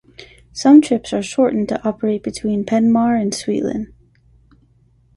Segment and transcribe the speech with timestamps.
[0.51, 3.93] Some trips are shortened to operate between Penn Mar and Suitland.